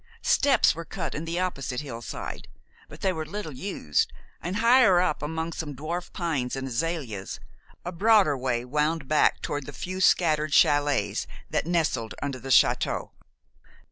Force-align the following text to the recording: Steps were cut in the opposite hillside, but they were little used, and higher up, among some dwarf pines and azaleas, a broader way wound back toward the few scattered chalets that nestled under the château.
Steps 0.23 0.73
were 0.73 0.83
cut 0.83 1.13
in 1.13 1.25
the 1.25 1.39
opposite 1.39 1.81
hillside, 1.81 2.47
but 2.89 3.01
they 3.01 3.13
were 3.13 3.23
little 3.23 3.51
used, 3.51 4.11
and 4.41 4.55
higher 4.55 4.99
up, 4.99 5.21
among 5.21 5.53
some 5.53 5.75
dwarf 5.75 6.11
pines 6.11 6.55
and 6.55 6.67
azaleas, 6.67 7.39
a 7.85 7.91
broader 7.91 8.35
way 8.35 8.65
wound 8.65 9.07
back 9.07 9.43
toward 9.43 9.67
the 9.67 9.71
few 9.73 10.01
scattered 10.01 10.55
chalets 10.55 11.27
that 11.51 11.67
nestled 11.67 12.15
under 12.19 12.39
the 12.39 12.49
château. 12.49 13.11